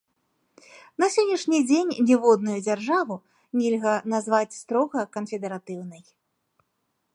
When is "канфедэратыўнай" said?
5.19-6.03